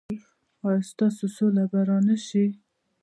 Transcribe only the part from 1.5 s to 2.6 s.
به را نه شي؟